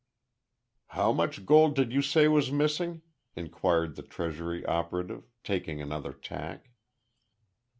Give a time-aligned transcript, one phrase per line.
[0.87, 3.03] "How much gold did you say was missing?"
[3.35, 6.71] inquired the Treasury operative, taking another tack.